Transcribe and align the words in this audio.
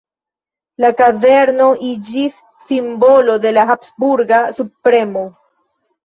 La 0.83 0.89
kazerno 1.01 1.67
iĝis 1.87 2.39
simbolo 2.69 3.35
de 3.43 3.51
la 3.59 3.65
Habsburga 3.73 4.39
subpremo. 4.61 5.23